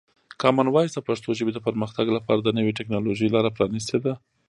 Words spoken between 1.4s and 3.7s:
د پرمختګ لپاره د نوي ټکنالوژۍ لاره